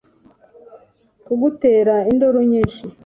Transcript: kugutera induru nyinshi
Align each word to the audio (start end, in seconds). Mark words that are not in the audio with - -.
kugutera 1.25 1.95
induru 2.11 2.39
nyinshi 2.51 2.83